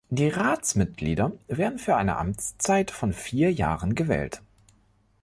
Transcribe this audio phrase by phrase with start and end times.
[0.09, 4.41] Die Ratsmitglieder werden für eine Amtszeit von vier Jahren gewählt.